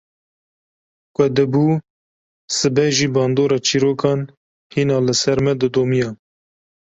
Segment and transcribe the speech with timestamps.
[1.15, 1.65] Ku dibû
[2.57, 4.19] sibe jî bandora çîrokan
[4.73, 6.09] hîna li ser me didomiya.